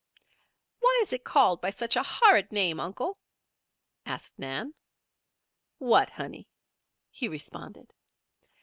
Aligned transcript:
"Why 0.79 0.97
is 1.03 1.13
it 1.13 1.23
called 1.23 1.61
by 1.61 1.69
such 1.69 1.95
a 1.95 2.01
horrid 2.01 2.51
name, 2.51 2.79
Uncle?" 2.79 3.19
asked 4.03 4.39
Nan. 4.39 4.73
"What, 5.77 6.09
honey?" 6.09 6.47
he 7.11 7.27
responded. 7.27 7.93